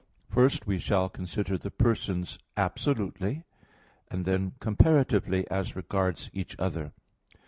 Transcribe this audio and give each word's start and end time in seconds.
First, 0.27 0.65
we 0.65 0.79
shall 0.79 1.09
consider 1.09 1.59
the 1.59 1.69
persons 1.69 2.39
absolutely, 2.57 3.43
and 4.09 4.25
then 4.25 4.53
comparatively 4.59 5.47
as 5.51 5.75
regards 5.75 6.31
each 6.33 6.55
other. 6.57 6.91